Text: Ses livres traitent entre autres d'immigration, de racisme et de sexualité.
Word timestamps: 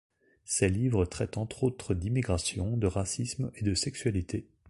Ses 0.45 0.67
livres 0.67 1.05
traitent 1.05 1.37
entre 1.37 1.63
autres 1.63 1.93
d'immigration, 1.93 2.75
de 2.75 2.87
racisme 2.87 3.51
et 3.53 3.61
de 3.63 3.75
sexualité. 3.75 4.47